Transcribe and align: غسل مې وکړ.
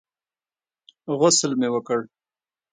غسل 1.19 1.51
مې 1.59 1.69
وکړ. 1.73 1.99